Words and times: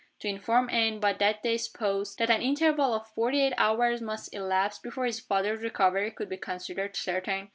to 0.19 0.27
inform 0.27 0.67
Anne, 0.71 0.99
by 0.99 1.13
that 1.13 1.43
day's 1.43 1.67
post, 1.67 2.17
that 2.17 2.31
an 2.31 2.41
interval 2.41 2.91
of 2.95 3.05
forty 3.09 3.39
eight 3.39 3.53
hours 3.55 4.01
must 4.01 4.33
elapse 4.33 4.79
before 4.79 5.05
his 5.05 5.19
father's 5.19 5.61
recovery 5.61 6.09
could 6.09 6.27
be 6.27 6.37
considered 6.37 6.95
certain? 6.95 7.49